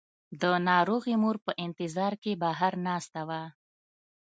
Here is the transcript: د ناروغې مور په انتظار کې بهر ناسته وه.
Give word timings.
د 0.41 0.43
ناروغې 0.69 1.15
مور 1.21 1.37
په 1.45 1.51
انتظار 1.65 2.13
کې 2.23 2.33
بهر 2.43 2.73
ناسته 2.87 3.21
وه. 3.29 3.43